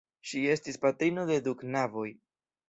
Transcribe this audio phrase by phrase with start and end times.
[0.29, 2.09] Ŝi estis patrino de du knaboj.